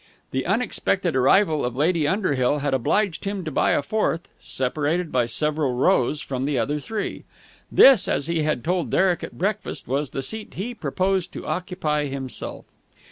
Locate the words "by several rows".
5.11-6.21